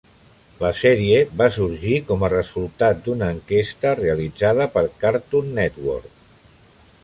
La 0.61 0.69
sèrie 0.77 1.19
va 1.41 1.49
sorgir 1.57 1.99
com 2.07 2.25
a 2.27 2.31
resultat 2.33 3.05
d'una 3.09 3.29
enquesta 3.35 3.95
realitzada 4.03 4.69
per 4.79 4.87
Cartoon 5.05 5.57
Network. 5.63 6.49